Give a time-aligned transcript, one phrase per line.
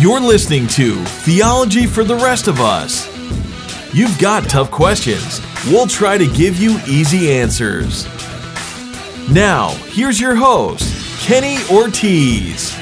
[0.00, 3.08] You're listening to Theology for the Rest of Us.
[3.92, 5.40] You've got tough questions.
[5.66, 8.06] We'll try to give you easy answers.
[9.28, 12.77] Now, here's your host, Kenny Ortiz.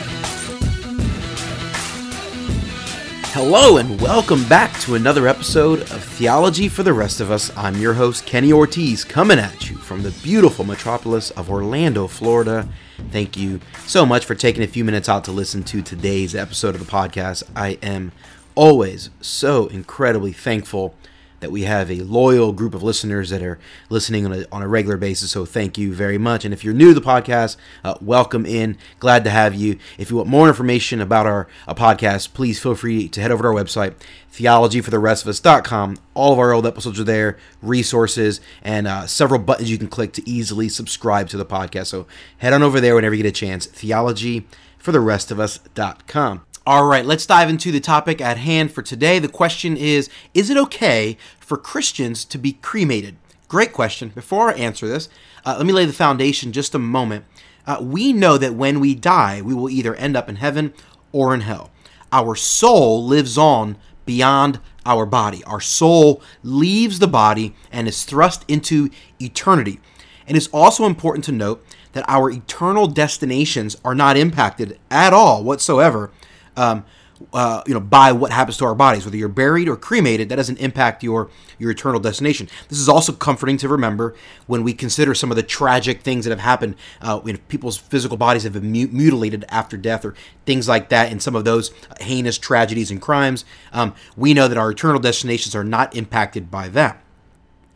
[3.38, 7.54] Hello, and welcome back to another episode of Theology for the Rest of Us.
[7.54, 12.66] I'm your host, Kenny Ortiz, coming at you from the beautiful metropolis of Orlando, Florida.
[13.10, 16.74] Thank you so much for taking a few minutes out to listen to today's episode
[16.74, 17.42] of the podcast.
[17.54, 18.12] I am
[18.54, 20.94] always so incredibly thankful
[21.40, 23.58] that we have a loyal group of listeners that are
[23.90, 25.30] listening on a, on a regular basis.
[25.30, 26.44] So thank you very much.
[26.44, 28.78] And if you're new to the podcast, uh, welcome in.
[28.98, 29.78] Glad to have you.
[29.98, 33.48] If you want more information about our podcast, please feel free to head over to
[33.48, 33.94] our website,
[34.32, 35.98] theologyfortherestofus.com.
[36.14, 40.12] All of our old episodes are there, resources, and uh, several buttons you can click
[40.14, 41.86] to easily subscribe to the podcast.
[41.86, 42.06] So
[42.38, 43.66] head on over there whenever you get a chance.
[43.66, 46.42] Theologyfortherestofus.com.
[46.68, 49.20] All right, let's dive into the topic at hand for today.
[49.20, 53.16] The question is Is it okay for Christians to be cremated?
[53.46, 54.08] Great question.
[54.08, 55.08] Before I answer this,
[55.44, 57.24] uh, let me lay the foundation just a moment.
[57.68, 60.74] Uh, we know that when we die, we will either end up in heaven
[61.12, 61.70] or in hell.
[62.10, 65.44] Our soul lives on beyond our body.
[65.44, 68.90] Our soul leaves the body and is thrust into
[69.20, 69.78] eternity.
[70.26, 75.44] And it's also important to note that our eternal destinations are not impacted at all
[75.44, 76.10] whatsoever
[76.56, 76.84] um,
[77.32, 80.36] uh, you know, by what happens to our bodies, whether you're buried or cremated, that
[80.36, 82.48] doesn't impact your your eternal destination.
[82.68, 84.14] This is also comforting to remember
[84.46, 86.76] when we consider some of the tragic things that have happened.
[87.00, 91.20] Uh, when people's physical bodies have been mutilated after death, or things like that, in
[91.20, 95.64] some of those heinous tragedies and crimes, um, we know that our eternal destinations are
[95.64, 97.02] not impacted by that.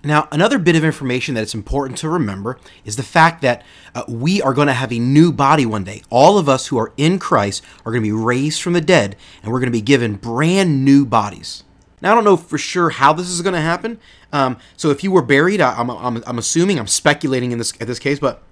[0.03, 3.63] Now, another bit of information that it's important to remember is the fact that
[3.95, 6.03] uh, we are going to have a new body one day.
[6.09, 9.15] All of us who are in Christ are going to be raised from the dead,
[9.43, 11.65] and we're going to be given brand new bodies.
[12.01, 14.01] Now, I don't know for sure how this is going to happen.
[14.33, 17.99] Um, so, if you were buried, I, am assuming, I'm speculating in this, in this
[17.99, 18.43] case, but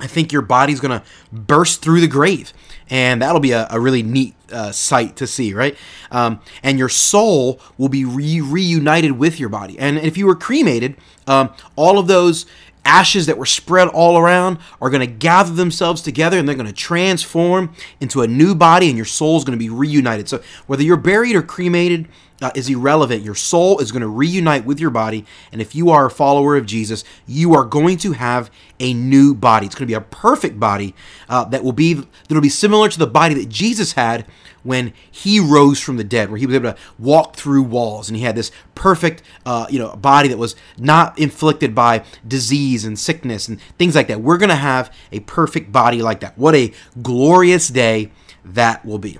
[0.00, 2.52] I think your body's going to burst through the grave,
[2.88, 5.76] and that'll be a, a really neat uh, sight to see, right?
[6.10, 9.78] Um, and your soul will be re- reunited with your body.
[9.78, 12.46] And if you were cremated, um, all of those
[12.88, 16.66] ashes that were spread all around are going to gather themselves together and they're going
[16.66, 20.28] to transform into a new body, and your soul is going to be reunited.
[20.28, 22.08] So whether you're buried or cremated,
[22.40, 23.22] uh, is irrelevant.
[23.24, 25.24] Your soul is going to reunite with your body.
[25.50, 29.34] And if you are a follower of Jesus, you are going to have a new
[29.34, 29.66] body.
[29.66, 30.94] It's going to be a perfect body
[31.28, 34.24] uh, that will be that'll be similar to the body that Jesus had
[34.68, 38.16] when he rose from the dead, where he was able to walk through walls and
[38.16, 42.98] he had this perfect, uh, you know, body that was not inflicted by disease and
[42.98, 44.20] sickness and things like that.
[44.20, 46.36] We're going to have a perfect body like that.
[46.36, 48.10] What a glorious day
[48.44, 49.18] that will be.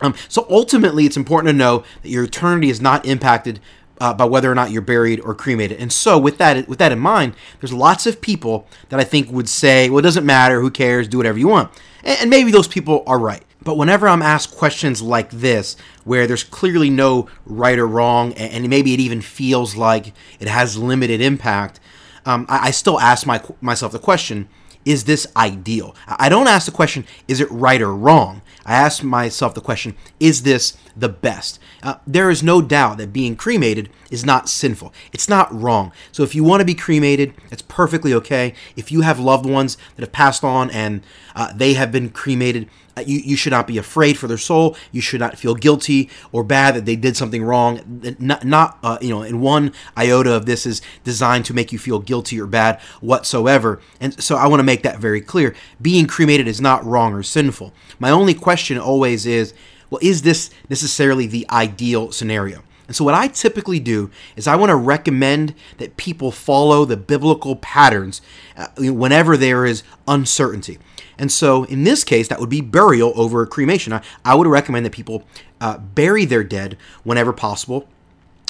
[0.00, 3.60] Um, so ultimately, it's important to know that your eternity is not impacted
[4.00, 5.78] uh, by whether or not you're buried or cremated.
[5.78, 9.30] And so, with that with that in mind, there's lots of people that I think
[9.30, 10.60] would say, "Well, it doesn't matter.
[10.60, 11.06] Who cares?
[11.06, 11.70] Do whatever you want."
[12.02, 13.44] And, and maybe those people are right.
[13.64, 18.68] But whenever I'm asked questions like this, where there's clearly no right or wrong, and,
[18.68, 21.78] maybe it even feels like it has limited impact,
[22.26, 24.48] um, I, I still ask my, myself the question:
[24.84, 25.94] Is this ideal?
[26.06, 28.42] I don't ask the question: Is it right or wrong?
[28.64, 31.58] I ask myself the question is this the best?
[31.82, 34.92] Uh, there is no doubt that being cremated is not sinful.
[35.12, 35.92] It's not wrong.
[36.12, 38.54] So if you want to be cremated, it's perfectly okay.
[38.76, 41.02] If you have loved ones that have passed on and
[41.34, 42.68] uh, they have been cremated,
[43.06, 44.76] you, you should not be afraid for their soul.
[44.90, 48.16] You should not feel guilty or bad that they did something wrong.
[48.18, 51.78] Not, not uh, you know, in one iota of this is designed to make you
[51.78, 53.80] feel guilty or bad whatsoever.
[54.00, 55.54] And so I want to make that very clear.
[55.80, 57.72] Being cremated is not wrong or sinful.
[57.98, 59.54] My only question always is,
[59.90, 62.62] well, is this necessarily the ideal scenario?
[62.88, 66.96] And so, what I typically do is I want to recommend that people follow the
[66.96, 68.20] biblical patterns
[68.56, 70.78] uh, whenever there is uncertainty.
[71.22, 73.92] And so, in this case, that would be burial over cremation.
[73.92, 75.22] I, I would recommend that people
[75.60, 77.86] uh, bury their dead whenever possible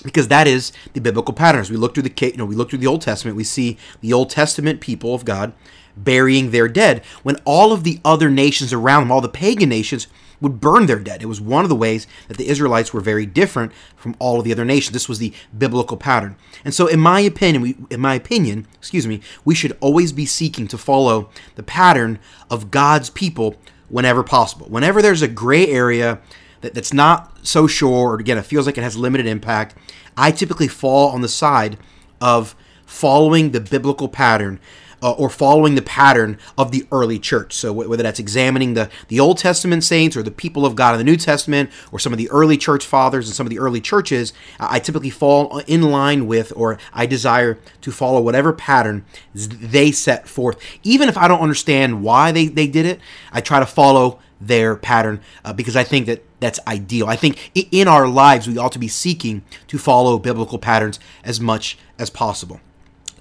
[0.02, 1.70] because that is the biblical patterns.
[1.70, 4.14] We look through the you know we look through the Old Testament, we see the
[4.14, 5.52] Old Testament people of God
[5.98, 10.06] burying their dead when all of the other nations around them, all the pagan nations,
[10.42, 11.22] would burn their dead.
[11.22, 14.44] It was one of the ways that the Israelites were very different from all of
[14.44, 14.92] the other nations.
[14.92, 16.36] This was the biblical pattern.
[16.64, 20.26] And so in my opinion, we, in my opinion, excuse me, we should always be
[20.26, 22.18] seeking to follow the pattern
[22.50, 23.54] of God's people
[23.88, 24.66] whenever possible.
[24.68, 26.20] Whenever there's a gray area
[26.60, 29.76] that, that's not so sure or again it feels like it has limited impact,
[30.16, 31.78] I typically fall on the side
[32.20, 34.60] of following the biblical pattern
[35.02, 37.52] uh, or following the pattern of the early church.
[37.52, 40.98] So whether that's examining the, the Old Testament saints or the people of God in
[40.98, 43.80] the New Testament or some of the early church fathers and some of the early
[43.80, 49.04] churches, I typically fall in line with or I desire to follow whatever pattern
[49.34, 50.58] they set forth.
[50.82, 53.00] Even if I don't understand why they, they did it,
[53.32, 57.06] I try to follow their pattern uh, because I think that that's ideal.
[57.06, 61.40] I think in our lives we ought to be seeking to follow biblical patterns as
[61.40, 62.60] much as possible.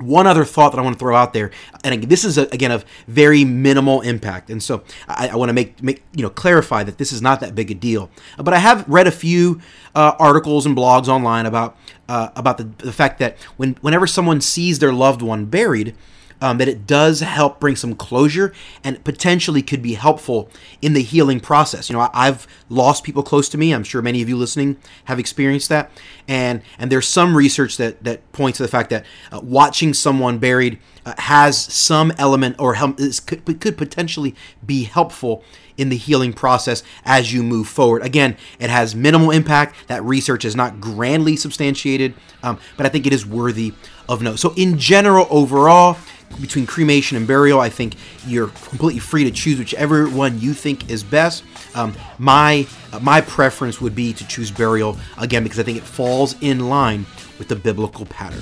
[0.01, 1.51] One other thought that I want to throw out there,
[1.83, 5.53] and this is a, again of very minimal impact, and so I, I, want to
[5.53, 8.09] make make you know clarify that this is not that big a deal.
[8.38, 9.62] But I have read a few
[9.95, 11.77] uh, articles and blogs online about
[12.09, 15.95] uh, about the, the fact that when whenever someone sees their loved one buried,
[16.42, 18.54] um, that it does help bring some closure
[18.84, 20.50] and potentially could be helpful
[20.82, 21.90] in the healing process.
[21.90, 23.74] You know, I, have lost people close to me.
[23.74, 25.92] I'm sure many of you listening have experienced that,
[26.28, 30.40] and and there's some research that that points to the fact that uh, watching someone
[30.40, 34.36] buried uh, has some element or help, could, could potentially
[34.66, 35.44] be helpful
[35.78, 38.04] in the healing process as you move forward.
[38.04, 39.76] Again, it has minimal impact.
[39.88, 42.14] That research is not grandly substantiated,
[42.44, 43.74] um, but I think it is worthy
[44.08, 44.40] of note.
[44.40, 45.98] So, in general, overall,
[46.39, 47.60] between cremation and burial.
[47.60, 47.95] I think
[48.25, 51.44] you're completely free to choose whichever one you think is best.
[51.75, 55.83] Um, my uh, my preference would be to choose burial again because I think it
[55.83, 57.06] falls in line
[57.39, 58.42] with the biblical pattern.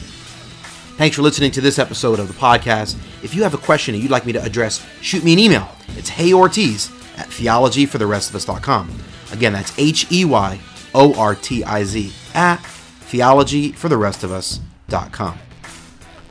[0.97, 2.97] Thanks for listening to this episode of the podcast.
[3.23, 5.69] If you have a question and you'd like me to address, shoot me an email.
[5.95, 8.99] It's heyortiz at theologyfortherestofus.com.
[9.31, 10.59] Again, that's H E Y
[10.93, 15.39] O R T I Z at theologyfortherestofus.com.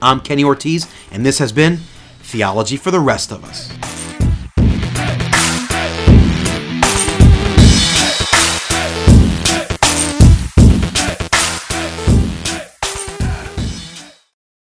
[0.00, 1.78] I'm Kenny Ortiz, and this has been
[2.20, 3.72] Theology for the Rest of Us.